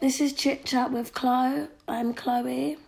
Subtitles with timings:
[0.00, 1.68] This is Chit Chat with Chloe.
[1.86, 2.78] I'm Chloe.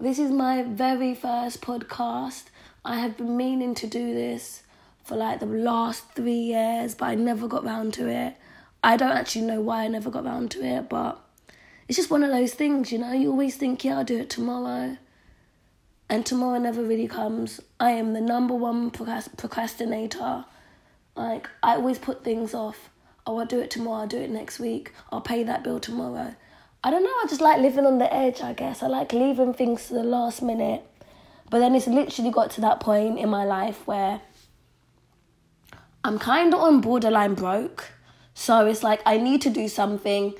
[0.00, 2.44] This is my very first podcast.
[2.86, 4.62] I have been meaning to do this
[5.04, 8.34] for like the last three years, but I never got round to it.
[8.82, 11.20] I don't actually know why I never got round to it, but
[11.86, 13.12] it's just one of those things, you know.
[13.12, 14.96] You always think, yeah, I'll do it tomorrow.
[16.08, 17.60] And tomorrow never really comes.
[17.78, 20.46] I am the number one procrastinator.
[21.14, 22.88] Like, I always put things off.
[23.28, 26.34] Oh, I'll do it tomorrow, I'll do it next week, I'll pay that bill tomorrow.
[26.82, 28.82] I don't know, I just like living on the edge, I guess.
[28.82, 30.84] I like leaving things to the last minute.
[31.50, 34.20] But then it's literally got to that point in my life where
[36.04, 37.90] I'm kind of on borderline broke.
[38.34, 40.34] So it's like I need to do something.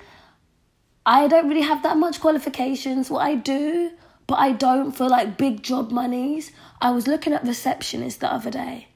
[1.04, 3.10] I don't really have that much qualifications.
[3.10, 3.90] What I do,
[4.26, 6.52] but I don't for like big job monies.
[6.80, 8.88] I was looking at receptionists the other day.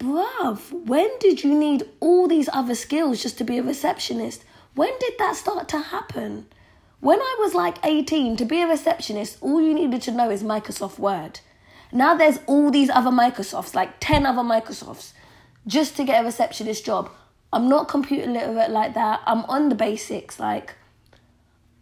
[0.00, 4.42] Bruv, when did you need all these other skills just to be a receptionist?
[4.74, 6.46] When did that start to happen?
[7.00, 10.42] When I was like 18, to be a receptionist, all you needed to know is
[10.42, 11.40] Microsoft Word.
[11.92, 15.12] Now there's all these other Microsofts, like 10 other Microsofts,
[15.66, 17.10] just to get a receptionist job.
[17.52, 19.20] I'm not computer literate like that.
[19.26, 20.40] I'm on the basics.
[20.40, 20.74] Like,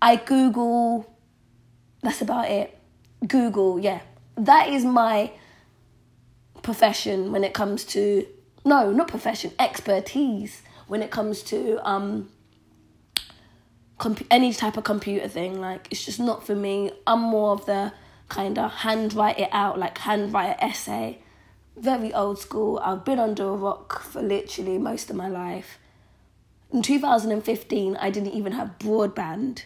[0.02, 1.14] I Google,
[2.02, 2.77] that's about it.
[3.27, 4.00] Google, yeah.
[4.36, 5.32] That is my
[6.62, 8.27] profession when it comes to,
[8.64, 12.30] no, not profession, expertise when it comes to um,
[14.00, 15.60] comp- any type of computer thing.
[15.60, 16.90] Like, it's just not for me.
[17.06, 17.92] I'm more of the
[18.28, 21.18] kind of handwrite it out, like handwrite an essay.
[21.76, 22.80] Very old school.
[22.82, 25.78] I've been under a rock for literally most of my life.
[26.72, 29.64] In 2015, I didn't even have broadband.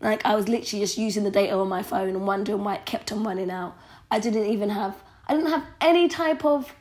[0.00, 2.86] Like, I was literally just using the data on my phone and wondering why it
[2.86, 3.76] kept on running out.
[4.10, 4.94] I didn't even have,
[5.26, 6.72] I didn't have any type of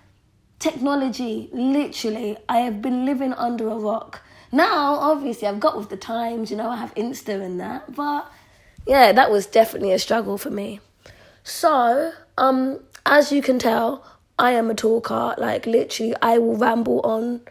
[0.59, 1.49] technology.
[1.53, 4.21] Literally, I have been living under a rock.
[4.56, 8.31] Now, obviously, I've got with the times, you know, I have Insta and that, but
[8.88, 10.80] yeah, that was definitely a struggle for me.
[11.44, 14.05] So, um, as you can tell,
[14.39, 15.36] I am a talker.
[15.38, 17.42] Like literally, I will ramble on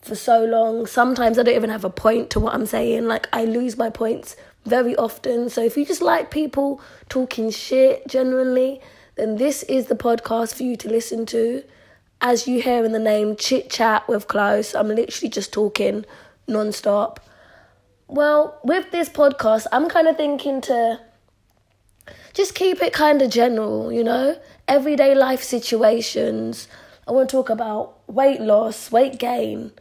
[0.00, 0.88] for so long.
[0.88, 3.06] Sometimes I don't even have a point to what I'm saying.
[3.06, 5.50] Like I lose my points very often.
[5.50, 8.80] So if you just like people talking shit generally,
[9.14, 11.62] then this is the podcast for you to listen to.
[12.20, 14.64] As you hear in the name, chit chat with Chloe.
[14.74, 16.04] I'm literally just talking
[16.48, 17.20] non-stop.
[18.06, 21.00] Well, with this podcast, I'm kind of thinking to
[22.32, 26.68] just keep it kind of general, you know, everyday life situations.
[27.06, 29.72] I want to talk about weight loss, weight gain,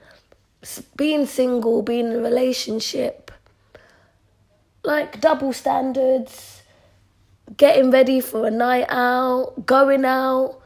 [0.96, 3.32] being single, being in a relationship,
[4.84, 6.64] like double standards,
[7.56, 10.60] getting ready for a night out, going out,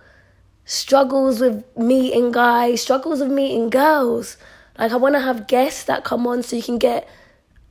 [0.66, 4.38] struggles with meeting guys, struggles with meeting girls.
[4.81, 7.08] Like, I want to have guests that come on so you can get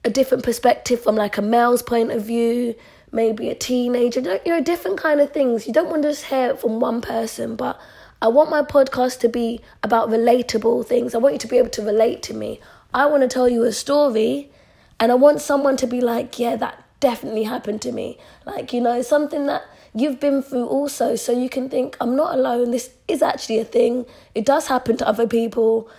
[0.04, 2.76] a different perspective from like a male's point of view,
[3.10, 5.66] maybe a teenager, you know, different kind of things.
[5.66, 7.80] You don't want to just hear it from one person, but
[8.22, 11.12] I want my podcast to be about relatable things.
[11.12, 12.60] I want you to be able to relate to me.
[12.94, 14.52] I want to tell you a story
[15.00, 18.18] and I want someone to be like, yeah, that definitely happened to me.
[18.46, 22.36] Like, you know, something that you've been through also, so you can think, I'm not
[22.36, 22.70] alone.
[22.70, 24.06] This is actually a thing.
[24.32, 25.90] It does happen to other people.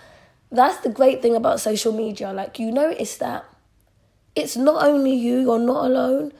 [0.52, 2.32] That's the great thing about social media.
[2.32, 3.44] Like, you notice that
[4.36, 6.32] it's not only you, you're not alone.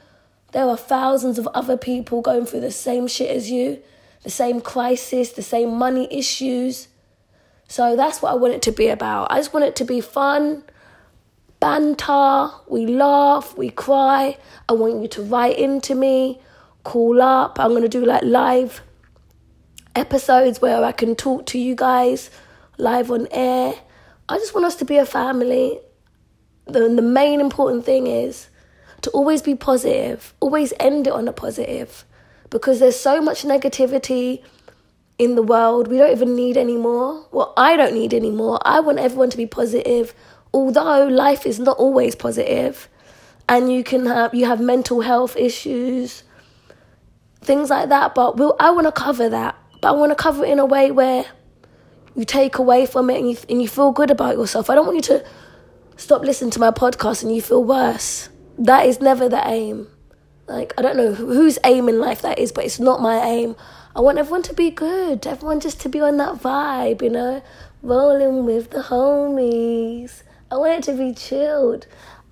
[0.51, 3.81] There are thousands of other people going through the same shit as you,
[4.21, 6.89] the same crisis, the same money issues.
[7.67, 9.31] So that's what I want it to be about.
[9.31, 10.63] I just want it to be fun,
[11.59, 14.37] banter, we laugh, we cry.
[14.69, 16.39] I want you to write into me,
[16.83, 17.59] call up.
[17.59, 18.81] I'm going to do like live
[19.95, 22.29] episodes where I can talk to you guys
[22.77, 23.73] live on air.
[24.29, 25.79] I just want us to be a family
[26.65, 28.49] the, the main important thing is
[29.01, 32.05] to always be positive, always end it on a positive
[32.49, 34.43] because there's so much negativity
[35.17, 37.27] in the world we don't even need anymore.
[37.31, 38.59] Well, I don't need anymore.
[38.63, 40.13] I want everyone to be positive,
[40.53, 42.87] although life is not always positive
[43.49, 46.23] and you can have you have mental health issues
[47.41, 50.45] things like that but we'll, i want to cover that but i want to cover
[50.45, 51.25] it in a way where
[52.15, 54.85] you take away from it and you, and you feel good about yourself i don't
[54.85, 55.25] want you to
[55.97, 58.29] stop listening to my podcast and you feel worse.
[58.57, 59.87] That is never the aim.
[60.47, 63.55] Like, I don't know whose aim in life that is, but it's not my aim.
[63.95, 67.41] I want everyone to be good, everyone just to be on that vibe, you know,
[67.81, 70.23] rolling with the homies.
[70.51, 71.87] I want it to be chilled.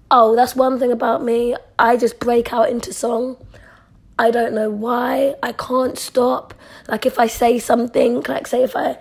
[0.09, 1.55] Oh, that's one thing about me.
[1.79, 3.37] I just break out into song.
[4.19, 5.35] I don't know why.
[5.41, 6.53] I can't stop.
[6.87, 8.97] Like, if I say something, like, say, if I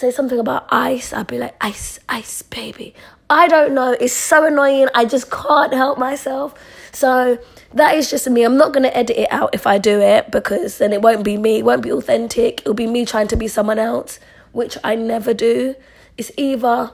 [0.00, 2.94] say something about ice, I'd be like, ice, ice, baby.
[3.28, 3.92] I don't know.
[3.92, 4.88] It's so annoying.
[4.94, 6.54] I just can't help myself.
[6.90, 7.38] So
[7.74, 8.42] that is just me.
[8.42, 11.22] I'm not going to edit it out if I do it because then it won't
[11.22, 11.58] be me.
[11.58, 12.62] It won't be authentic.
[12.62, 14.18] It'll be me trying to be someone else,
[14.52, 15.76] which I never do.
[16.16, 16.92] It's either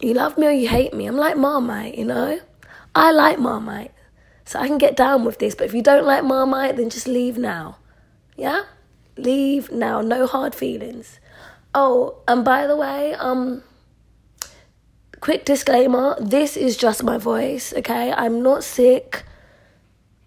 [0.00, 1.06] you love me or you hate me.
[1.06, 2.40] I'm like Marmite, you know?
[2.94, 3.92] I like Marmite.
[4.44, 5.54] So I can get down with this.
[5.54, 7.78] But if you don't like Marmite, then just leave now.
[8.36, 8.64] Yeah?
[9.16, 10.00] Leave now.
[10.00, 11.20] No hard feelings.
[11.74, 13.62] Oh, and by the way, um,
[15.20, 18.12] quick disclaimer this is just my voice, okay?
[18.12, 19.24] I'm not sick.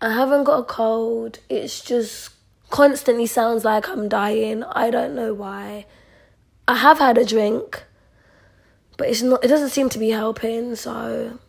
[0.02, 1.40] I haven't got a cold.
[1.50, 2.32] It's just
[2.70, 4.64] constantly sounds like I'm dying.
[4.64, 5.86] I don't know why.
[6.68, 7.84] I have had a drink,
[8.98, 11.40] but it's not it doesn't seem to be helping, so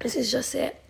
[0.00, 0.80] this is just it.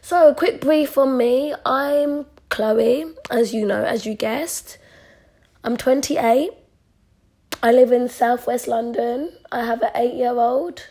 [0.00, 1.54] So, a quick brief on me.
[1.64, 4.76] I'm Chloe, as you know, as you guessed.
[5.62, 6.50] I'm 28.
[7.62, 9.32] I live in southwest London.
[9.50, 10.86] I have an eight year old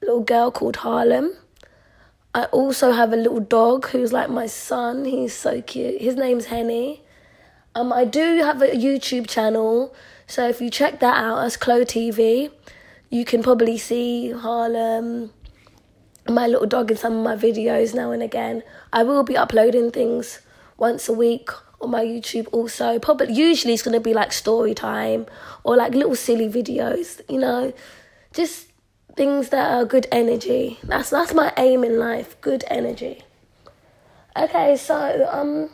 [0.00, 1.32] little girl called Harlem.
[2.34, 5.04] I also have a little dog who's like my son.
[5.04, 6.00] He's so cute.
[6.00, 7.02] His name's Henny.
[7.74, 9.94] Um, I do have a YouTube channel,
[10.26, 12.50] so if you check that out as Chloe TV,
[13.10, 15.32] you can probably see Harlem,
[16.28, 18.62] my little dog in some of my videos now and again.
[18.92, 20.40] I will be uploading things
[20.76, 21.50] once a week
[21.80, 22.98] on my YouTube also.
[22.98, 25.26] Probably usually it's gonna be like story time
[25.64, 27.72] or like little silly videos, you know.
[28.32, 28.68] Just
[29.16, 30.78] things that are good energy.
[30.82, 33.22] That's that's my aim in life, good energy.
[34.36, 35.70] Okay, so um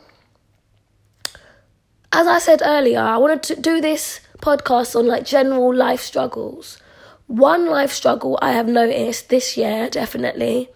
[2.13, 6.79] as I said earlier, I wanted to do this podcast on like general life struggles.
[7.27, 10.69] One life struggle I have noticed this year definitely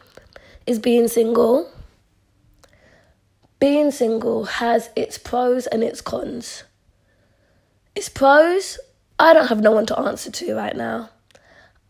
[0.66, 1.70] is being single.
[3.60, 6.64] Being single has its pros and its cons.
[7.94, 8.78] Its pros,
[9.18, 11.10] I don't have no one to answer to right now.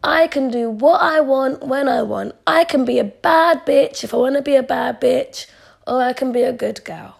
[0.03, 2.35] I can do what I want when I want.
[2.47, 5.47] I can be a bad bitch if I want to be a bad bitch,
[5.87, 7.17] or I can be a good girl.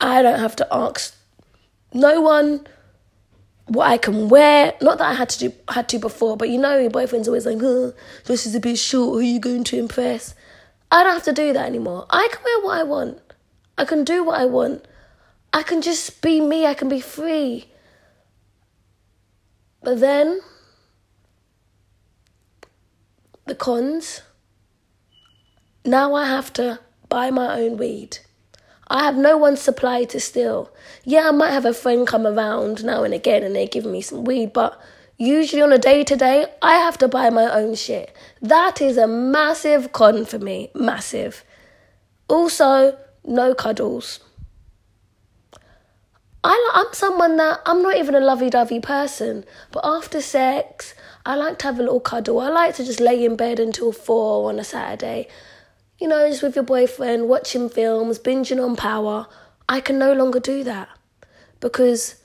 [0.00, 1.14] I don't have to ask
[1.92, 2.66] no one
[3.66, 4.74] what I can wear.
[4.80, 7.44] Not that I had to do had to before, but you know your boyfriend's always
[7.44, 7.92] like, oh,
[8.24, 10.34] this is a bit short, who are you going to impress?
[10.90, 12.06] I don't have to do that anymore.
[12.08, 13.20] I can wear what I want.
[13.80, 14.86] I can do what I want.
[15.54, 17.72] I can just be me, I can be free.
[19.82, 20.40] But then
[23.46, 24.20] the cons.
[25.82, 28.18] Now I have to buy my own weed.
[28.88, 30.70] I have no one supply to steal.
[31.04, 34.02] Yeah, I might have a friend come around now and again and they give me
[34.02, 34.78] some weed, but
[35.16, 38.14] usually on a day to day, I have to buy my own shit.
[38.42, 40.70] That is a massive con for me.
[40.74, 41.44] Massive.
[42.28, 44.20] Also, no cuddles.
[46.42, 50.94] I, I'm someone that I'm not even a lovey dovey person, but after sex,
[51.26, 52.40] I like to have a little cuddle.
[52.40, 55.28] I like to just lay in bed until four on a Saturday.
[55.98, 59.26] You know, just with your boyfriend, watching films, binging on power.
[59.68, 60.88] I can no longer do that
[61.60, 62.16] because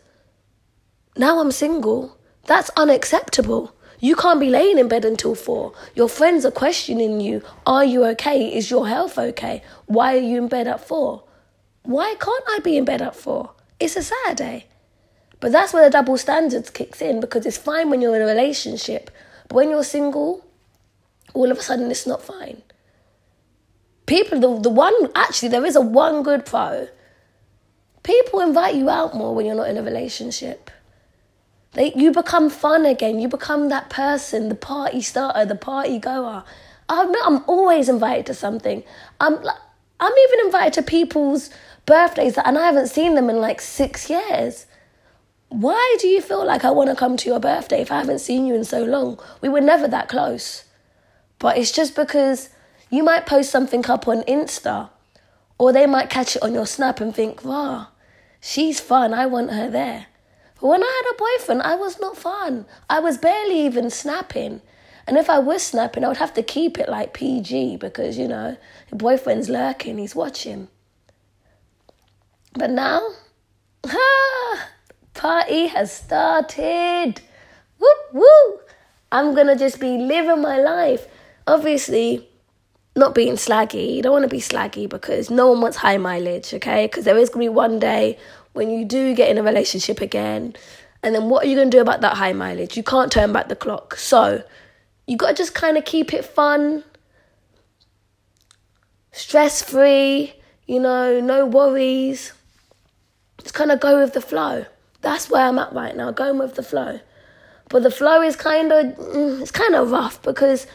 [1.18, 2.18] now I'm single.
[2.46, 3.76] That's unacceptable.
[4.06, 5.74] You can't be laying in bed until four.
[5.96, 7.42] Your friends are questioning you.
[7.66, 8.56] Are you okay?
[8.56, 9.64] Is your health okay?
[9.88, 11.24] Why are you in bed at four?
[11.82, 13.54] Why can't I be in bed at four?
[13.80, 14.68] It's a Saturday.
[15.40, 18.28] But that's where the double standards kicks in because it's fine when you're in a
[18.28, 19.10] relationship,
[19.48, 20.46] but when you're single,
[21.34, 22.62] all of a sudden it's not fine.
[24.06, 26.90] People, the, the one, actually, there is a one good pro.
[28.04, 30.70] People invite you out more when you're not in a relationship.
[31.78, 33.20] You become fun again.
[33.20, 36.44] You become that person, the party starter, the party goer.
[36.88, 38.84] I'm, I'm always invited to something.
[39.20, 39.38] I'm,
[40.00, 41.50] I'm even invited to people's
[41.86, 44.66] birthdays and I haven't seen them in like six years.
[45.50, 48.20] Why do you feel like I want to come to your birthday if I haven't
[48.20, 49.20] seen you in so long?
[49.42, 50.66] We were never that close.
[51.40, 52.50] But it's just because
[52.90, 54.90] you might post something up on Insta,
[55.58, 57.88] or they might catch it on your snap and think, wow,
[58.42, 60.08] she's fun, I want her there.
[60.66, 62.66] When I had a boyfriend, I was not fun.
[62.90, 64.62] I was barely even snapping.
[65.06, 68.28] And if I was snapping, I would have to keep it like PG because, you
[68.28, 68.58] know,
[68.90, 70.70] your boyfriend's lurking, he's watching.
[72.54, 73.08] But now,
[73.86, 74.70] ah,
[75.14, 77.22] party has started.
[77.78, 78.60] Woo woo!
[79.12, 81.06] I'm gonna just be living my life.
[81.46, 82.28] Obviously,
[82.96, 83.98] not being slaggy.
[83.98, 86.88] You don't want to be slaggy because no one wants high mileage, okay?
[86.88, 88.18] Because there is gonna be one day
[88.56, 90.56] when you do get in a relationship again,
[91.04, 92.76] and then what are you gonna do about that high mileage?
[92.78, 93.96] You can't turn back the clock.
[93.96, 94.44] So,
[95.06, 96.84] you gotta just kind of keep it fun,
[99.12, 100.34] stress free,
[100.66, 102.34] you know, no worries.
[103.42, 104.66] Just kind of go with the flow.
[105.02, 107.00] That's where I'm at right now, going with the flow.
[107.70, 110.66] But the flow is kind of mm, it's kind of rough because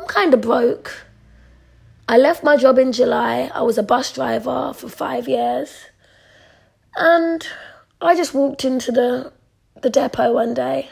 [0.00, 1.04] I'm kind of broke.
[2.08, 3.50] I left my job in July.
[3.54, 5.86] I was a bus driver for 5 years.
[6.98, 7.46] And
[8.00, 9.32] I just walked into the
[9.80, 10.90] the depot one day.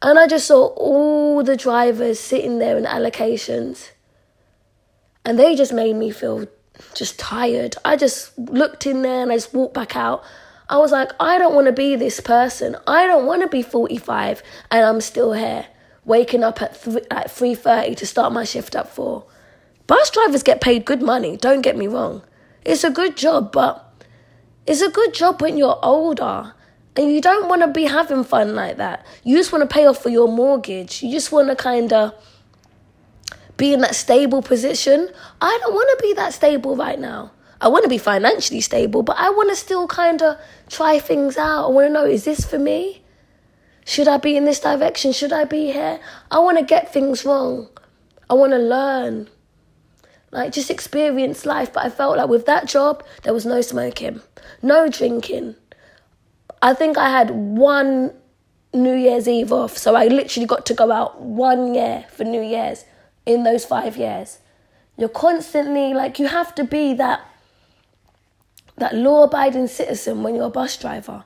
[0.00, 3.90] And I just saw all the drivers sitting there in allocations.
[5.24, 6.46] And they just made me feel
[6.94, 7.76] just tired.
[7.84, 10.22] I just looked in there and I just walked back out.
[10.68, 12.76] I was like, I don't want to be this person.
[12.86, 15.66] I don't want to be 45 and I'm still here,
[16.04, 19.24] waking up at, th- at 3.30 to start my shift at 4.
[19.86, 22.22] Bus drivers get paid good money, don't get me wrong.
[22.64, 23.85] It's a good job, but
[24.66, 26.52] it's a good job when you're older.
[26.96, 29.04] And you don't want to be having fun like that.
[29.22, 31.02] You just want to pay off for your mortgage.
[31.02, 32.14] You just want to kind of
[33.58, 35.10] be in that stable position.
[35.40, 37.32] I don't want to be that stable right now.
[37.60, 41.36] I want to be financially stable, but I want to still kind of try things
[41.36, 41.66] out.
[41.66, 43.02] I want to know is this for me?
[43.84, 45.12] Should I be in this direction?
[45.12, 46.00] Should I be here?
[46.30, 47.68] I want to get things wrong.
[48.28, 49.28] I want to learn.
[50.30, 51.72] Like, just experience life.
[51.72, 54.20] But I felt like with that job, there was no smoking,
[54.62, 55.56] no drinking.
[56.62, 58.12] I think I had one
[58.72, 59.76] New Year's Eve off.
[59.76, 62.84] So I literally got to go out one year for New Year's
[63.24, 64.38] in those five years.
[64.96, 67.20] You're constantly like, you have to be that
[68.78, 71.24] that law abiding citizen when you're a bus driver.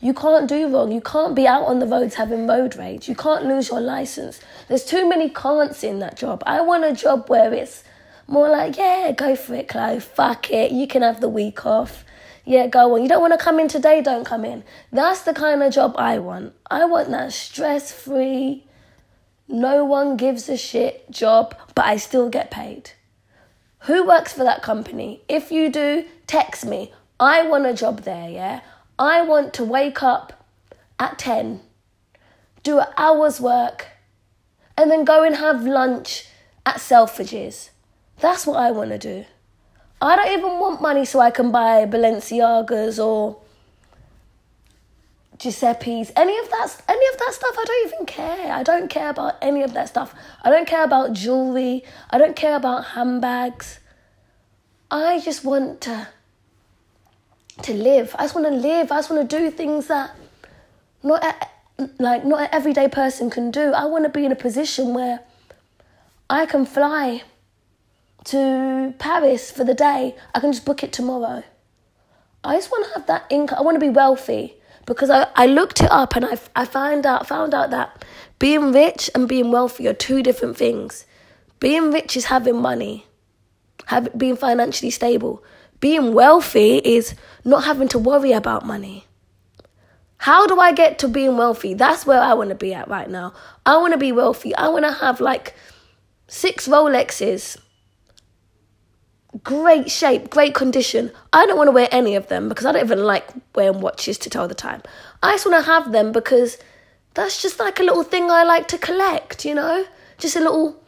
[0.00, 0.92] You can't do wrong.
[0.92, 3.08] You can't be out on the roads having road rage.
[3.08, 4.40] You can't lose your license.
[4.68, 6.42] There's too many can'ts in that job.
[6.46, 7.84] I want a job where it's
[8.26, 10.00] more like, yeah, go for it, Chloe.
[10.00, 10.72] Fuck it.
[10.72, 12.04] You can have the week off.
[12.44, 13.02] Yeah, go on.
[13.02, 14.62] You don't want to come in today, don't come in.
[14.92, 16.54] That's the kind of job I want.
[16.70, 18.66] I want that stress free,
[19.48, 22.90] no one gives a shit job, but I still get paid.
[23.80, 25.22] Who works for that company?
[25.28, 26.92] If you do, text me.
[27.20, 28.60] I want a job there, yeah?
[28.98, 30.44] I want to wake up
[30.98, 31.60] at 10,
[32.62, 33.88] do an hour's work,
[34.76, 36.26] and then go and have lunch
[36.64, 37.70] at Selfridges.
[38.20, 39.24] That's what I want to do.
[40.00, 43.38] I don't even want money so I can buy Balenciagas or
[45.38, 47.56] Giuseppe's, any of that, any of that stuff.
[47.58, 48.52] I don't even care.
[48.52, 50.14] I don't care about any of that stuff.
[50.42, 51.84] I don't care about jewelry.
[52.10, 53.80] I don't care about handbags.
[54.90, 56.08] I just want to
[57.62, 58.14] to live.
[58.18, 58.92] I just want to live.
[58.92, 60.14] I just want to do things that
[61.02, 61.34] not a,
[61.98, 63.72] like not an everyday person can do.
[63.72, 65.20] I want to be in a position where
[66.28, 67.22] I can fly
[68.26, 70.14] to Paris for the day.
[70.34, 71.42] I can just book it tomorrow.
[72.44, 73.58] I just want to have that income.
[73.58, 74.54] I want to be wealthy
[74.84, 78.04] because I, I looked it up and I, I found out found out that
[78.38, 81.06] being rich and being wealthy are two different things.
[81.58, 83.06] Being rich is having money,
[83.86, 85.42] have, being financially stable.
[85.80, 87.14] Being wealthy is
[87.44, 89.04] not having to worry about money.
[90.18, 91.74] How do I get to being wealthy?
[91.74, 93.34] That's where I want to be at right now.
[93.64, 94.54] I want to be wealthy.
[94.54, 95.54] I want to have like
[96.28, 97.58] six Rolexes
[99.42, 101.10] great shape, great condition.
[101.32, 104.18] I don't want to wear any of them because I don't even like wearing watches
[104.18, 104.82] to tell the time.
[105.22, 106.58] I just want to have them because
[107.14, 109.84] that's just like a little thing I like to collect, you know?
[110.18, 110.82] Just a little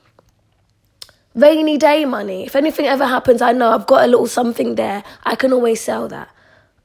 [1.34, 2.44] rainy day money.
[2.44, 5.04] If anything ever happens, I know I've got a little something there.
[5.24, 6.28] I can always sell that.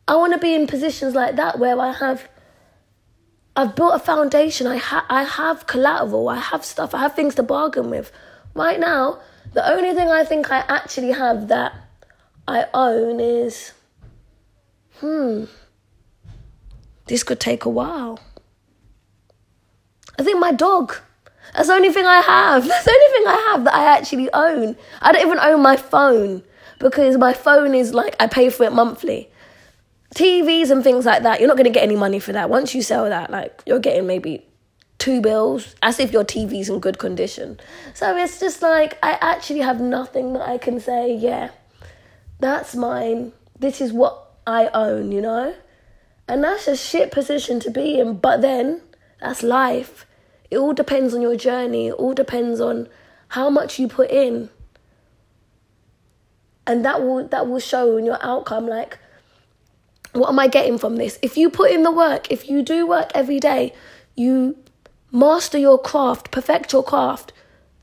[0.07, 2.27] I want to be in positions like that where I have
[3.55, 4.65] I've built a foundation.
[4.65, 6.27] I ha- I have collateral.
[6.27, 6.95] I have stuff.
[6.95, 8.11] I have things to bargain with.
[8.55, 9.19] Right now,
[9.53, 11.73] the only thing I think I actually have that
[12.47, 13.73] I own is,
[14.99, 15.45] hmm,
[17.07, 18.19] this could take a while.
[20.17, 20.95] I think my dog.
[21.53, 22.67] That's the only thing I have.
[22.67, 24.75] That's the only thing I have that I actually own.
[25.01, 26.43] I don't even own my phone
[26.79, 29.29] because my phone is like I pay for it monthly.
[30.15, 32.49] TVs and things like that, you're not going to get any money for that.
[32.49, 34.45] Once you sell that, like you're getting maybe
[35.03, 37.59] two bills as if your TV's in good condition.
[37.93, 41.49] So it's just like I actually have nothing that I can say, yeah,
[42.39, 43.33] that's mine.
[43.59, 45.55] This is what I own, you know?
[46.29, 48.81] And that's a shit position to be in, but then
[49.19, 50.05] that's life.
[50.49, 52.87] It all depends on your journey, it all depends on
[53.27, 54.49] how much you put in.
[56.65, 58.99] And that will that will show in your outcome like
[60.13, 61.19] what am I getting from this?
[61.21, 63.73] If you put in the work, if you do work every day,
[64.15, 64.62] you
[65.15, 67.33] Master your craft, perfect your craft.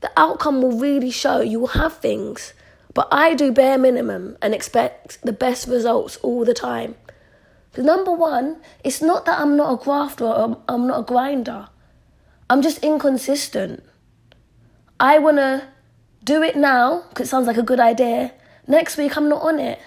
[0.01, 1.39] The outcome will really show.
[1.39, 2.53] You will have things.
[2.93, 6.95] But I do bare minimum and expect the best results all the time.
[7.77, 11.69] Number one, it's not that I'm not a grafter or I'm not a grinder.
[12.49, 13.81] I'm just inconsistent.
[14.99, 15.69] I want to
[16.25, 18.33] do it now because it sounds like a good idea.
[18.67, 19.79] Next week, I'm not on it.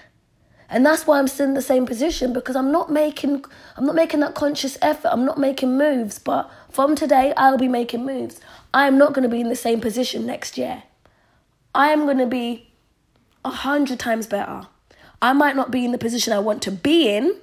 [0.69, 3.45] And that's why I'm still in the same position because I'm not making
[3.77, 5.09] I'm not making that conscious effort.
[5.13, 8.41] I'm not making moves, but from today I'll be making moves.
[8.73, 10.85] I am not going to be in the same position next year.
[11.75, 12.71] I am going to be
[13.45, 14.67] a hundred times better.
[15.21, 17.37] I might not be in the position I want to be in,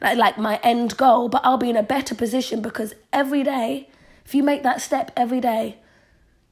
[0.00, 3.88] like, like my end goal, but I'll be in a better position because every day,
[4.24, 5.78] if you make that step every day,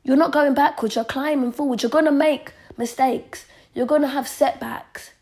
[0.02, 1.82] you're not going backwards, you're climbing forward.
[1.82, 5.12] You're going to make mistakes, you're going to have setbacks,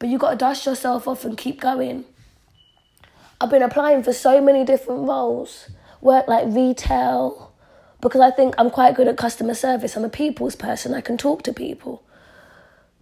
[0.00, 2.04] but you've got to dust yourself off and keep going.
[3.40, 7.52] I've been applying for so many different roles, work like retail,
[8.00, 9.96] because I think I'm quite good at customer service.
[9.96, 12.02] I'm a people's person, I can talk to people.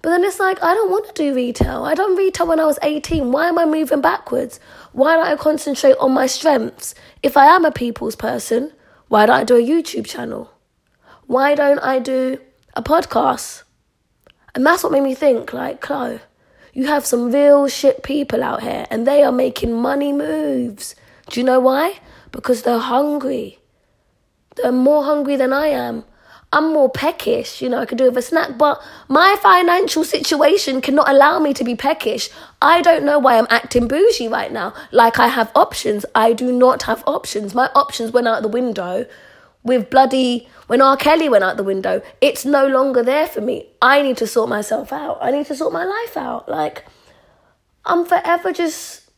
[0.02, 1.84] But then it's like, I don't want to do retail.
[1.84, 3.32] I done retail when I was 18.
[3.32, 4.60] Why am I moving backwards?
[4.92, 6.94] Why don't I concentrate on my strengths?
[7.22, 8.72] If I am a people's person,
[9.08, 10.52] why don't I do a YouTube channel?
[11.26, 12.38] Why don't I do
[12.74, 13.64] a podcast?
[14.54, 16.20] And that's what made me think, like, Chloe,
[16.72, 20.94] you have some real shit people out here and they are making money moves.
[21.30, 22.00] Do you know why?
[22.32, 23.58] Because they're hungry.
[24.56, 26.04] They're more hungry than I am.
[26.50, 30.80] I'm more peckish, you know, I could do with a snack, but my financial situation
[30.80, 32.30] cannot allow me to be peckish.
[32.62, 34.72] I don't know why I'm acting bougie right now.
[34.90, 36.06] Like I have options.
[36.14, 37.54] I do not have options.
[37.54, 39.04] My options went out the window
[39.68, 40.96] with bloody when R.
[40.96, 42.02] Kelly went out the window.
[42.20, 43.68] It's no longer there for me.
[43.80, 45.18] I need to sort myself out.
[45.20, 46.48] I need to sort my life out.
[46.48, 46.84] Like
[47.84, 49.08] I'm forever just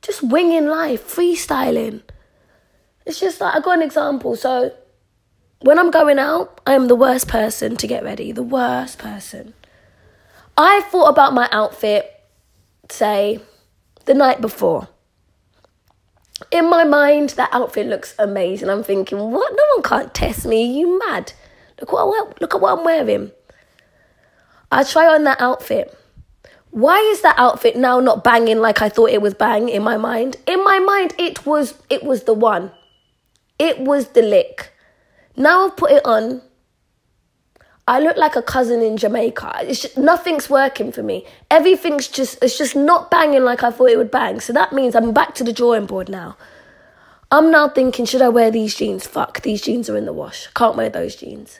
[0.00, 2.02] just winging life, freestyling.
[3.04, 4.36] It's just like I got an example.
[4.36, 4.72] So
[5.60, 8.32] when I'm going out, I am the worst person to get ready.
[8.32, 9.52] The worst person.
[10.56, 12.10] I thought about my outfit,
[12.90, 13.40] say,
[14.06, 14.88] the night before.
[16.50, 18.70] In my mind, that outfit looks amazing.
[18.70, 19.52] I'm thinking, what?
[19.52, 20.62] No one can't test me.
[20.62, 21.32] Are you mad?
[21.80, 23.30] Look what I, look at what I'm wearing.
[24.72, 25.96] I try on that outfit.
[26.70, 29.96] Why is that outfit now not banging like I thought it was bang in my
[29.96, 30.36] mind?
[30.46, 32.70] In my mind, it was it was the one.
[33.58, 34.72] It was the lick.
[35.36, 36.42] Now I've put it on.
[37.90, 39.62] I look like a cousin in Jamaica.
[39.62, 41.26] It's just, nothing's working for me.
[41.50, 44.38] Everything's just it's just not banging like I thought it would bang.
[44.38, 46.36] So that means I'm back to the drawing board now.
[47.32, 49.08] I'm now thinking, should I wear these jeans?
[49.08, 50.46] Fuck, these jeans are in the wash.
[50.54, 51.58] Can't wear those jeans.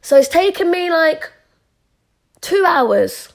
[0.00, 1.30] So it's taken me like
[2.40, 3.34] two hours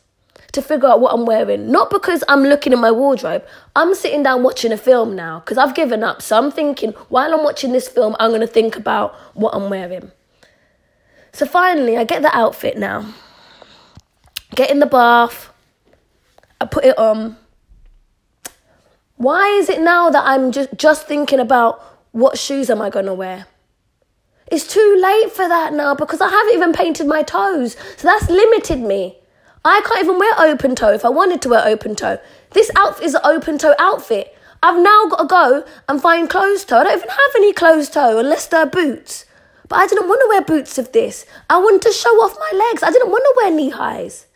[0.53, 1.71] to figure out what I'm wearing.
[1.71, 3.45] Not because I'm looking in my wardrobe.
[3.75, 6.23] I'm sitting down watching a film now because I've given up.
[6.23, 9.69] So I'm thinking, while I'm watching this film, I'm going to think about what I'm
[9.69, 10.11] wearing.
[11.33, 13.13] So finally, I get the outfit now.
[14.55, 15.51] Get in the bath.
[16.61, 17.37] I put it on.
[19.17, 23.07] Why is it now that I'm just, just thinking about what shoes am I going
[23.07, 23.47] to wear?
[24.51, 27.75] It's too late for that now because I haven't even painted my toes.
[27.97, 29.17] So that's limited me.
[29.65, 32.19] I can't even wear open toe if I wanted to wear open toe.
[32.51, 34.37] This outfit is an open toe outfit.
[34.61, 36.77] I've now got to go and find closed toe.
[36.77, 39.25] I don't even have any closed toe unless they're boots.
[39.73, 41.25] But I didn't want to wear boots of this.
[41.49, 42.83] I wanted to show off my legs.
[42.83, 44.27] I didn't want to wear knee highs.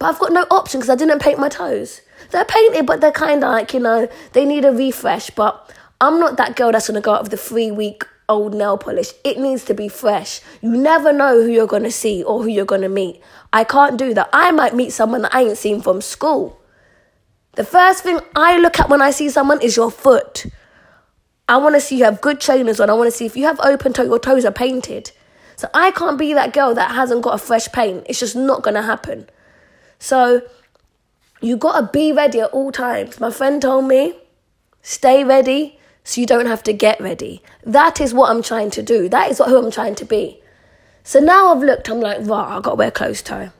[0.00, 2.00] But I've got no option because I didn't paint my toes.
[2.32, 5.30] They're painted, but they're kind of like, you know, they need a refresh.
[5.30, 8.52] But I'm not that girl that's going to go out with the three week old
[8.52, 9.12] nail polish.
[9.22, 10.40] It needs to be fresh.
[10.60, 13.22] You never know who you're going to see or who you're going to meet.
[13.52, 14.30] I can't do that.
[14.32, 16.60] I might meet someone that I ain't seen from school.
[17.52, 20.46] The first thing I look at when I see someone is your foot.
[21.50, 22.88] I want to see you have good trainers on.
[22.88, 25.10] I want to see if you have open toe, your toes are painted.
[25.56, 28.06] So I can't be that girl that hasn't got a fresh paint.
[28.08, 29.28] It's just not going to happen.
[29.98, 30.42] So
[31.40, 33.18] you got to be ready at all times.
[33.18, 34.14] My friend told me,
[34.82, 37.42] stay ready so you don't have to get ready.
[37.64, 39.08] That is what I'm trying to do.
[39.08, 40.40] That is what, who I'm trying to be.
[41.02, 43.50] So now I've looked, I'm like, right, I've got to wear closed toe.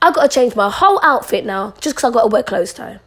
[0.00, 2.76] I've got to change my whole outfit now just because I've got to wear closed
[2.76, 3.00] toe.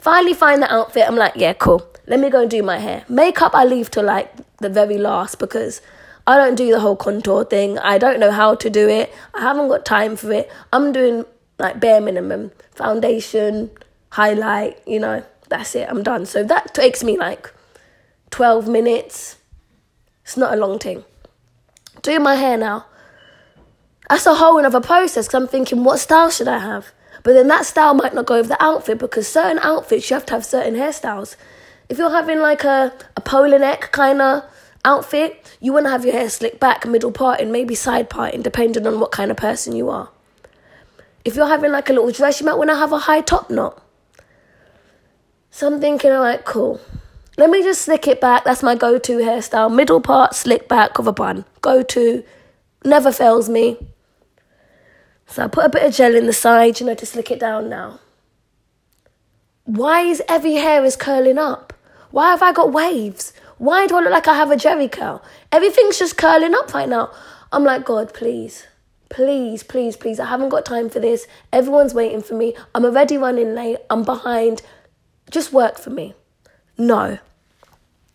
[0.00, 1.86] Finally find the outfit, I'm like, yeah, cool.
[2.06, 3.04] Let me go and do my hair.
[3.08, 5.82] Makeup I leave to like the very last because
[6.26, 7.78] I don't do the whole contour thing.
[7.78, 9.12] I don't know how to do it.
[9.34, 10.50] I haven't got time for it.
[10.72, 11.26] I'm doing
[11.58, 13.70] like bare minimum foundation,
[14.08, 16.24] highlight, you know, that's it, I'm done.
[16.24, 17.52] So that takes me like
[18.30, 19.36] 12 minutes.
[20.24, 21.04] It's not a long thing.
[22.00, 22.86] Doing my hair now.
[24.08, 26.92] That's a whole another process because I'm thinking, what style should I have?
[27.22, 30.26] But then that style might not go with the outfit because certain outfits you have
[30.26, 31.36] to have certain hairstyles.
[31.88, 34.44] If you're having like a, a polo neck kind of
[34.84, 38.42] outfit, you want to have your hair slicked back, middle part, and maybe side parting,
[38.42, 40.08] depending on what kind of person you are.
[41.24, 43.50] If you're having like a little dress, you might want to have a high top
[43.50, 43.82] knot.
[45.50, 46.80] So I'm thinking, right, cool.
[47.36, 48.44] Let me just slick it back.
[48.44, 49.74] That's my go to hairstyle.
[49.74, 51.44] Middle part, slick back of a bun.
[51.60, 52.24] Go to,
[52.84, 53.76] never fails me.
[55.30, 57.38] So I put a bit of gel in the side, you know, to slick it
[57.38, 58.00] down now.
[59.64, 61.72] Why is every hair is curling up?
[62.10, 63.32] Why have I got waves?
[63.58, 65.22] Why do I look like I have a Jerry curl?
[65.52, 67.12] Everything's just curling up right now.
[67.52, 68.66] I'm like, God, please,
[69.08, 70.18] please, please, please.
[70.18, 71.28] I haven't got time for this.
[71.52, 72.56] Everyone's waiting for me.
[72.74, 73.78] I'm already running late.
[73.88, 74.62] I'm behind.
[75.30, 76.14] Just work for me.
[76.76, 77.18] No.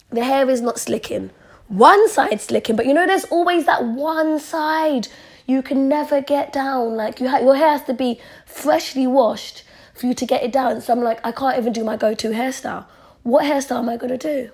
[0.10, 1.30] The hair is not slicking.
[1.70, 5.08] One side slicking, but you know, there's always that one side
[5.46, 6.96] you can never get down.
[6.96, 10.52] Like you ha- your hair has to be freshly washed for you to get it
[10.52, 10.82] down.
[10.82, 12.86] So I'm like, I can't even do my go-to hairstyle.
[13.24, 14.52] What hairstyle am I gonna do?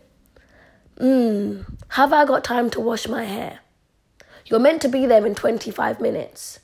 [0.97, 3.59] Hmm, have I got time to wash my hair?
[4.45, 6.59] You're meant to be there in 25 minutes.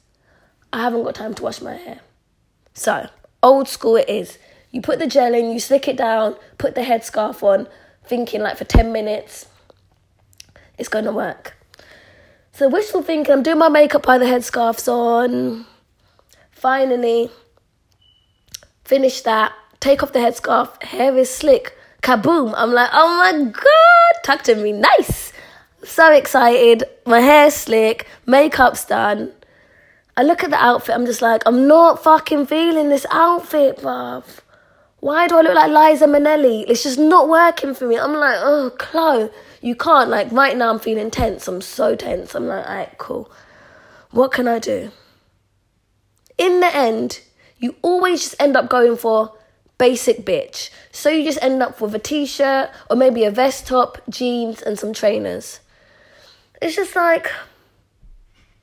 [0.71, 2.01] I haven't got time to wash my hair.
[2.73, 3.09] So,
[3.41, 4.37] old school it is.
[4.71, 7.67] You put the gel in, you slick it down, put the headscarf on,
[8.05, 9.47] thinking like for 10 minutes,
[10.77, 11.56] it's gonna work.
[12.57, 15.67] So wishful thinking, I'm doing my makeup by the headscarves on.
[16.49, 17.29] Finally,
[18.83, 22.55] finish that, take off the headscarf, hair is slick, kaboom.
[22.57, 25.33] I'm like, oh my god, tucked in me, nice.
[25.83, 29.33] So excited, my hair's slick, makeup's done.
[30.15, 34.23] I look at the outfit, I'm just like, I'm not fucking feeling this outfit, bruv.
[34.99, 36.65] Why do I look like Liza Minnelli?
[36.67, 37.99] It's just not working for me.
[37.99, 39.29] I'm like, oh, Chloe,
[39.61, 40.09] you can't.
[40.09, 41.47] Like, right now I'm feeling tense.
[41.47, 42.35] I'm so tense.
[42.35, 43.31] I'm like, alright, cool.
[44.11, 44.91] What can I do?
[46.37, 47.21] In the end,
[47.57, 49.33] you always just end up going for
[49.77, 50.69] basic bitch.
[50.91, 54.61] So you just end up with a t shirt or maybe a vest top, jeans,
[54.61, 55.59] and some trainers.
[56.61, 57.31] It's just like,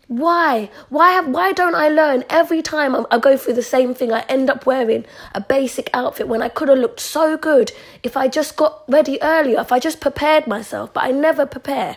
[0.07, 0.71] why?
[0.89, 4.13] Why have, why don't I learn every time I, I go through the same thing?
[4.13, 8.17] I end up wearing a basic outfit when I could have looked so good if
[8.17, 11.97] I just got ready earlier, if I just prepared myself, but I never prepare.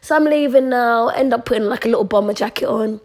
[0.00, 3.00] So I'm leaving now, end up putting like a little bomber jacket on.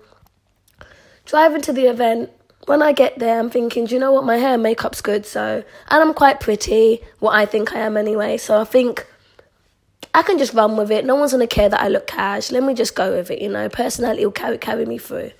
[1.25, 2.31] Driving to the event.
[2.65, 4.23] When I get there, I'm thinking, do you know what?
[4.23, 5.63] My hair and makeup's good, so.
[5.89, 9.05] And I'm quite pretty, what I think I am anyway, so I think
[10.13, 11.05] I can just run with it.
[11.05, 12.51] No one's gonna care that I look cash.
[12.51, 13.67] Let me just go with it, you know.
[13.67, 15.31] Personality will carry carry me through.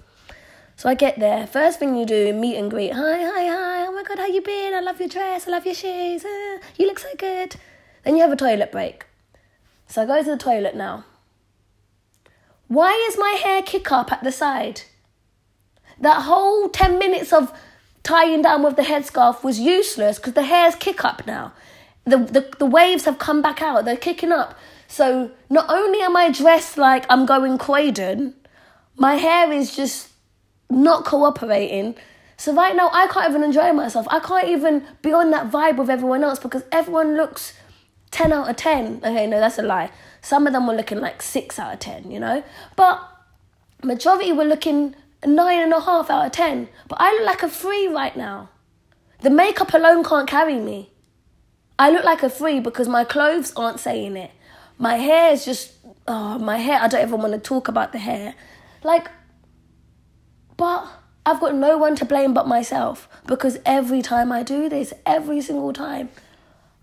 [0.75, 1.45] So I get there.
[1.45, 2.93] First thing you do, meet and greet.
[2.93, 3.85] Hi, hi, hi.
[3.85, 4.73] Oh my god, how you been?
[4.73, 5.47] I love your dress.
[5.47, 6.25] I love your shoes.
[6.25, 7.55] Uh, you look so good.
[8.03, 9.05] Then you have a toilet break.
[9.87, 11.05] So I go to the toilet now.
[12.67, 14.81] Why is my hair kick up at the side?
[15.99, 17.53] That whole 10 minutes of
[18.01, 21.53] tying down with the headscarf was useless because the hair's kick up now
[22.05, 23.85] the, the, the waves have come back out.
[23.85, 24.57] They're kicking up.
[24.87, 28.35] So not only am I dressed like I'm going Croydon,
[28.95, 30.09] my hair is just
[30.69, 31.95] not cooperating.
[32.37, 34.05] So right now I can't even enjoy myself.
[34.09, 37.53] I can't even be on that vibe with everyone else because everyone looks
[38.11, 39.01] 10 out of 10.
[39.03, 39.89] Okay, no, that's a lie.
[40.21, 42.43] Some of them were looking like 6 out of 10, you know?
[42.75, 43.01] But
[43.83, 46.69] majority were looking nine and a half out of 10.
[46.87, 48.49] But I look like a 3 right now.
[49.21, 50.92] The makeup alone can't carry me.
[51.77, 54.31] I look like a free because my clothes aren't saying it.
[54.77, 55.73] My hair is just,
[56.07, 58.35] oh, my hair, I don't even want to talk about the hair.
[58.83, 59.09] Like,
[60.57, 60.87] but
[61.25, 65.41] I've got no one to blame but myself because every time I do this, every
[65.41, 66.09] single time,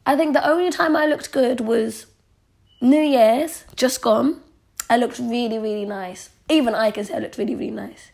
[0.07, 2.07] I think the only time I looked good was
[2.81, 4.41] New Year's, just gone.
[4.89, 6.31] I looked really, really nice.
[6.49, 8.11] Even I can say I looked really, really nice.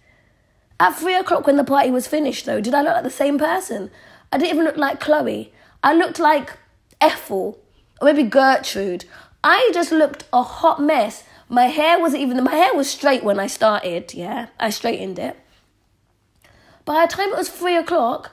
[0.79, 3.39] At three o'clock when the party was finished, though, did I look like the same
[3.39, 3.91] person?
[4.31, 5.53] I didn't even look like Chloe.
[5.83, 6.53] I looked like
[7.01, 7.59] Ethel,
[8.01, 9.05] or maybe Gertrude.
[9.43, 11.25] I just looked a hot mess.
[11.49, 15.37] My hair wasn't even, my hair was straight when I started, yeah, I straightened it.
[16.85, 18.33] By the time it was three o'clock,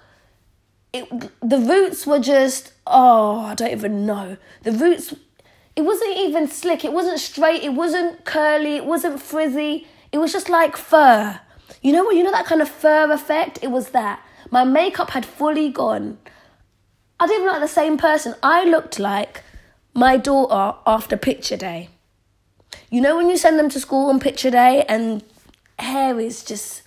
[0.92, 1.08] it,
[1.42, 4.38] the roots were just, oh, I don't even know.
[4.64, 5.14] The roots,
[5.76, 10.32] it wasn't even slick, it wasn't straight, it wasn't curly, it wasn't frizzy, it was
[10.32, 11.40] just like fur.
[11.82, 13.60] You know what, you know that kind of fur effect?
[13.62, 14.24] It was that.
[14.52, 16.18] My makeup had fully gone.
[17.24, 18.36] I didn't look like the same person.
[18.44, 19.44] I looked like
[19.94, 21.88] my daughter after picture day.
[22.90, 25.24] You know when you send them to school on picture day and
[25.80, 26.82] hair is just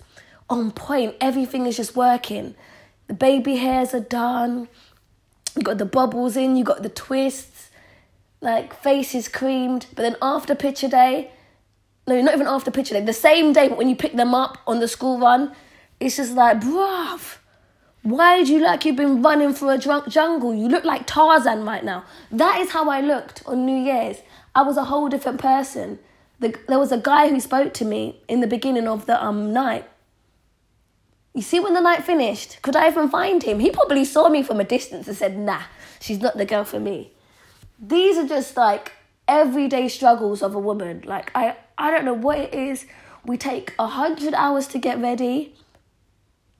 [0.47, 2.53] on point, everything is just working.
[3.07, 4.67] The baby hairs are done.
[5.55, 7.71] You got the bubbles in, you got the twists,
[8.39, 9.87] like face is creamed.
[9.95, 11.31] But then after picture day,
[12.05, 14.59] no, not even after picture day, the same day, but when you pick them up
[14.67, 15.55] on the school run,
[15.99, 17.37] it's just like, bruv,
[18.07, 20.55] why do you look like you've been running through a drunk jungle?
[20.55, 22.05] You look like Tarzan right now.
[22.31, 24.19] That is how I looked on New Year's.
[24.55, 25.99] I was a whole different person.
[26.39, 29.51] The, there was a guy who spoke to me in the beginning of the um
[29.51, 29.89] night.
[31.33, 33.59] You see, when the night finished, could I even find him?
[33.59, 35.63] He probably saw me from a distance and said, nah,
[35.99, 37.11] she's not the girl for me.
[37.77, 38.93] These are just like
[39.27, 41.03] everyday struggles of a woman.
[41.05, 42.85] Like, I, I don't know what it is.
[43.25, 45.55] We take a hundred hours to get ready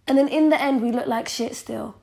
[0.07, 1.95] And then in the end, we look like shit still.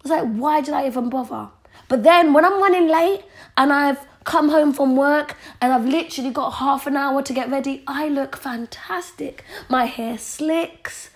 [0.00, 1.50] It's like, why did I even bother?
[1.88, 3.22] But then when I'm running late
[3.56, 7.50] and I've come home from work and I've literally got half an hour to get
[7.50, 9.44] ready, I look fantastic.
[9.68, 11.10] My hair slicks.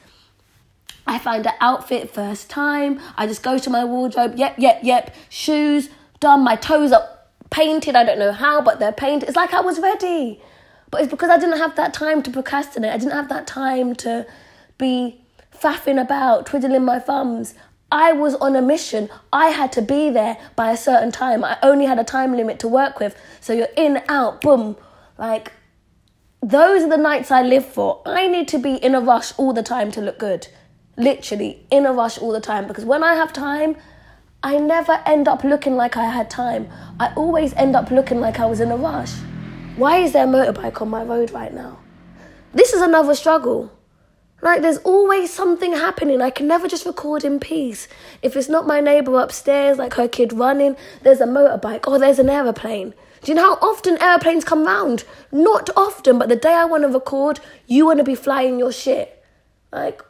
[1.07, 3.01] I find an outfit first time.
[3.17, 4.35] I just go to my wardrobe.
[4.37, 5.15] Yep, yep, yep.
[5.29, 5.89] Shoes
[6.21, 6.43] done.
[6.43, 7.09] My toes are
[7.51, 7.95] painted.
[7.95, 9.29] I don't know how, but they're painted.
[9.29, 10.41] It's like I was ready.
[10.91, 12.93] But it's because I didn't have that time to procrastinate.
[12.93, 14.27] I didn't have that time to
[14.79, 15.21] be
[15.61, 17.55] faffing about, twiddling my thumbs.
[17.91, 19.09] I was on a mission.
[19.33, 21.45] I had to be there by a certain time.
[21.45, 23.17] I only had a time limit to work with.
[23.41, 24.77] So you're in, out, boom.
[25.19, 25.53] Like,
[26.43, 28.03] those are the nights I live for.
[28.05, 30.49] I need to be in a rush all the time to look good.
[30.97, 32.67] Literally, in a rush all the time.
[32.67, 33.77] Because when I have time,
[34.43, 36.69] I never end up looking like I had time.
[36.99, 39.13] I always end up looking like I was in a rush.
[39.77, 41.79] Why is there a motorbike on my road right now?
[42.53, 43.76] This is another struggle.
[44.43, 46.21] Like, there's always something happening.
[46.21, 47.89] I can never just record in peace.
[48.23, 52.19] If it's not my neighbour upstairs, like her kid running, there's a motorbike or there's
[52.19, 52.95] an aeroplane.
[53.23, 55.05] Do you know how often airplanes come round?
[55.33, 58.73] Not often, but the day I want to record, you want to be flying your
[58.73, 59.25] shit.
[59.73, 60.03] Like,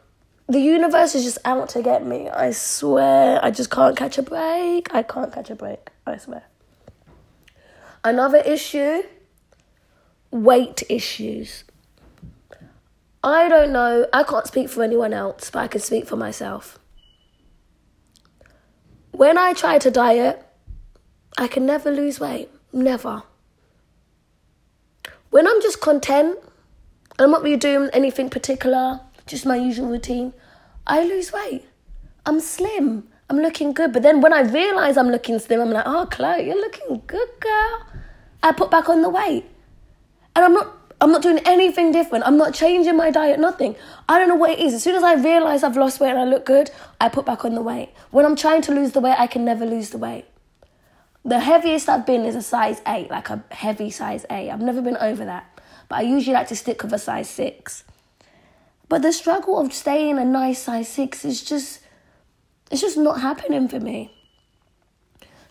[0.49, 2.29] the universe is just out to get me.
[2.29, 3.43] I swear.
[3.45, 4.95] I just can't catch a break.
[4.95, 5.91] I can't catch a break.
[6.07, 6.45] I swear.
[8.05, 9.03] Another issue
[10.31, 11.65] weight issues.
[13.27, 16.79] I don't know, I can't speak for anyone else, but I can speak for myself.
[19.11, 20.47] When I try to diet,
[21.37, 22.51] I can never lose weight.
[22.73, 23.25] Never.
[25.31, 26.39] When I'm just content,
[27.19, 30.33] I'm not really doing anything particular, just my usual routine,
[30.87, 31.65] I lose weight.
[32.25, 33.09] I'm slim.
[33.29, 33.93] I'm looking good.
[33.93, 37.29] But then when I realize I'm looking slim, I'm like, oh, Chloe, you're looking good,
[37.41, 37.87] girl.
[38.45, 39.45] I put back on the weight.
[40.37, 42.27] And I'm not I'm not doing anything different.
[42.27, 43.77] I'm not changing my diet, nothing.
[44.09, 44.73] I don't know what it is.
[44.73, 47.45] As soon as I realize I've lost weight and I look good, I put back
[47.45, 47.91] on the weight.
[48.11, 50.25] When I'm trying to lose the weight, I can never lose the weight.
[51.23, 54.51] The heaviest I've been is a size 8, like a heavy size 8.
[54.51, 55.61] I've never been over that.
[55.89, 57.85] But I usually like to stick with a size 6.
[58.89, 61.81] But the struggle of staying a nice size 6 is just,
[62.71, 64.16] it's just not happening for me.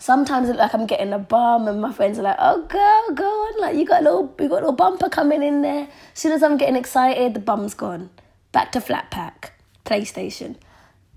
[0.05, 3.59] Sometimes like I'm getting a bum, and my friends are like, "Oh, girl, go on!
[3.59, 6.31] Like you got a little, you got a little bumper coming in there." As soon
[6.31, 8.11] as I'm getting excited, the bum's gone.
[8.51, 10.57] Back to flat pack, PlayStation.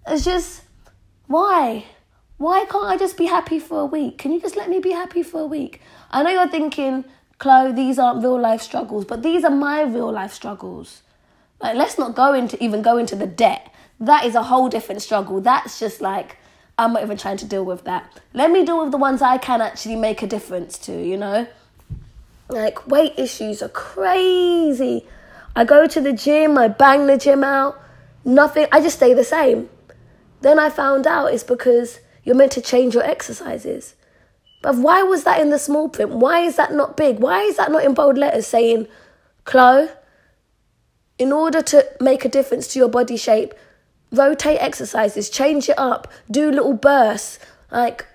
[0.07, 0.63] It's just
[1.27, 1.85] why,
[2.39, 4.17] why can't I just be happy for a week?
[4.17, 5.83] Can you just let me be happy for a week?
[6.11, 7.05] I know you're thinking,
[7.37, 11.03] Chloe, these aren't real life struggles, but these are my real life struggles.
[11.61, 13.71] Like, let's not go into even go into the debt.
[14.01, 15.43] That is a whole different struggle.
[15.43, 16.39] That's just like
[16.79, 18.21] I'm not even trying to deal with that.
[18.33, 21.49] Let me deal with the ones I can actually make a difference to, you know?
[22.49, 25.05] Like, weight issues are crazy.
[25.57, 27.81] I go to the gym, I bang the gym out,
[28.25, 29.69] nothing, I just stay the same.
[30.41, 33.97] Then I found out it's because you're meant to change your exercises.
[34.63, 36.11] But why was that in the small print?
[36.11, 37.19] Why is that not big?
[37.19, 38.87] Why is that not in bold letters saying,
[39.45, 39.89] Chloe,
[41.19, 43.53] in order to make a difference to your body shape,
[44.13, 47.39] rotate exercises, change it up, do little bursts,
[47.71, 48.07] like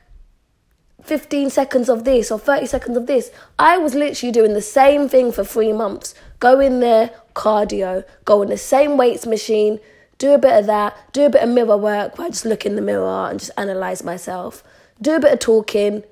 [1.03, 3.31] 15 seconds of this or 30 seconds of this.
[3.59, 6.15] I was literally doing the same thing for three months.
[6.39, 9.79] Go in there, cardio, go in the same weights machine,
[10.17, 12.65] do a bit of that, do a bit of mirror work where I just look
[12.65, 14.63] in the mirror and just analyze myself,
[15.01, 16.03] do a bit of talking,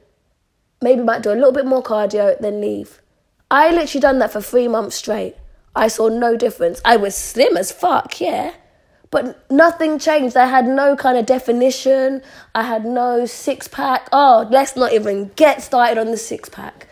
[0.82, 3.02] maybe might do a little bit more cardio, then leave.
[3.50, 5.36] I literally done that for three months straight.
[5.76, 6.82] I saw no difference.
[6.84, 8.54] I was slim as fuck, yeah.
[9.12, 10.38] But nothing changed.
[10.38, 12.21] I had no kind of definition.
[12.56, 14.08] I had no six pack.
[14.13, 16.88] Oh, let's not even get started on the six pack.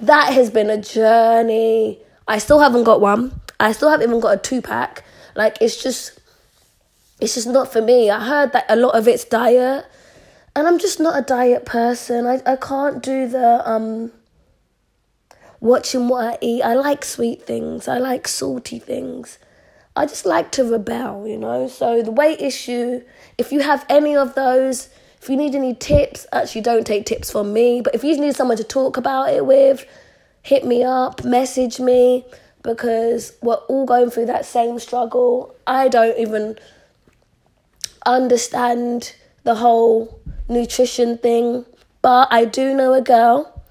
[0.00, 1.98] That has been a journey.
[2.28, 3.40] I still haven't got one.
[3.58, 5.04] I still haven't even got a two pack.
[5.34, 6.20] Like it's just
[7.18, 8.10] it's just not for me.
[8.10, 9.86] I heard that a lot of it's diet.
[10.54, 12.26] And I'm just not a diet person.
[12.26, 14.12] I, I can't do the um
[15.60, 16.62] watching what I eat.
[16.62, 17.88] I like sweet things.
[17.88, 19.38] I like salty things.
[19.96, 21.68] I just like to rebel, you know.
[21.68, 23.02] So the weight issue,
[23.38, 24.88] if you have any of those,
[25.22, 28.34] if you need any tips, actually don't take tips from me, but if you need
[28.34, 29.86] someone to talk about it with,
[30.42, 32.24] hit me up, message me
[32.62, 35.54] because we're all going through that same struggle.
[35.66, 36.58] I don't even
[38.04, 41.64] understand the whole nutrition thing,
[42.02, 43.62] but I do know a girl.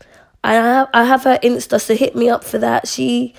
[0.44, 2.88] I have I have her Insta, so hit me up for that.
[2.88, 3.34] She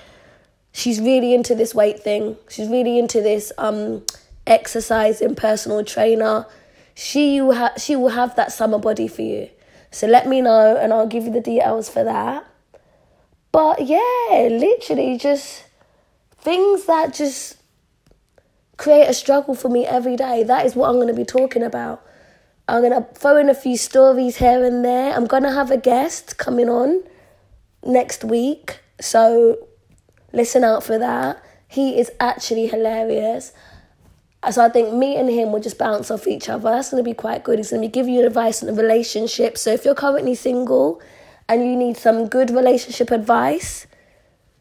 [0.74, 2.36] she's really into this weight thing.
[2.50, 4.04] She's really into this um
[4.46, 6.46] exercising personal trainer.
[6.94, 9.48] She will ha- she will have that summer body for you.
[9.90, 12.44] So let me know and I'll give you the details for that.
[13.52, 15.64] But yeah, literally just
[16.38, 17.56] things that just
[18.76, 20.42] create a struggle for me every day.
[20.42, 22.04] That is what I'm going to be talking about.
[22.66, 25.14] I'm going to throw in a few stories here and there.
[25.14, 27.04] I'm going to have a guest coming on
[27.84, 28.80] next week.
[29.00, 29.68] So
[30.34, 31.42] listen out for that.
[31.68, 33.52] He is actually hilarious.
[34.50, 36.70] So I think me and him will just bounce off each other.
[36.70, 37.58] That's going to be quite good.
[37.58, 39.56] He's going to be giving you advice on a relationship.
[39.56, 41.00] So if you're currently single
[41.48, 43.86] and you need some good relationship advice,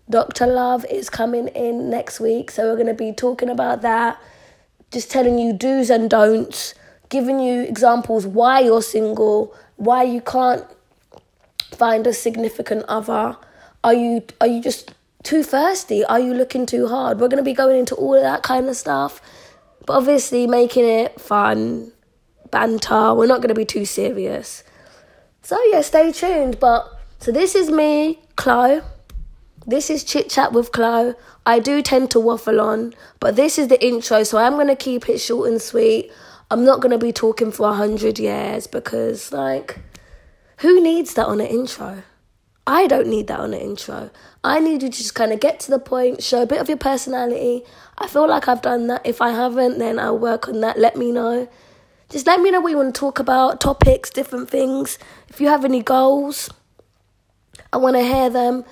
[0.10, 0.48] Dr.
[0.48, 2.52] Love is coming in next week.
[2.52, 4.22] So we're going to be talking about that,
[4.92, 6.74] just telling you do's and don'ts,
[7.10, 10.66] giving you examples why you're single, why you can't
[11.72, 13.38] find a significant other.
[13.84, 16.04] Are you are you just too thirsty?
[16.06, 17.20] Are you looking too hard?
[17.20, 19.22] We're going to be going into all of that kind of stuff.
[19.86, 21.92] But obviously, making it fun,
[22.52, 23.14] banter.
[23.14, 24.64] We're not going to be too serious.
[25.42, 26.60] So, yeah, stay tuned.
[26.60, 26.88] But
[27.20, 28.82] so this is me, Chloe.
[29.66, 31.14] This is Chit Chat with Chloe.
[31.46, 34.76] I do tend to waffle on, but this is the intro, so I'm going to
[34.76, 36.12] keep it short and sweet.
[36.52, 39.80] I'm not going to be talking for a hundred years because, like,
[40.58, 42.04] who needs that on an intro?
[42.66, 44.10] I don't need that on an intro.
[44.44, 46.70] I need you to just kind of get to the point, show a bit of
[46.70, 47.64] your personality.
[47.98, 49.06] I feel like I've done that.
[49.06, 50.80] If I haven't, then I'll work on that.
[50.80, 51.50] Let me know.
[52.10, 54.98] Just let me know what you want to talk about, topics, different things.
[55.28, 56.50] If you have any goals,
[57.74, 58.64] I want to hear them.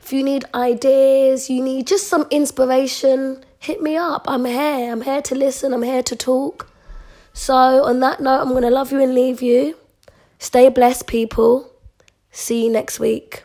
[0.00, 4.24] If you need ideas, you need just some inspiration, hit me up.
[4.28, 4.92] I'm here.
[4.92, 5.72] I'm here to listen.
[5.72, 6.68] I'm here to talk.
[7.32, 7.54] So,
[7.84, 9.76] on that note, I'm going to love you and leave you.
[10.38, 11.70] Stay blessed, people.
[12.36, 13.44] See you next week.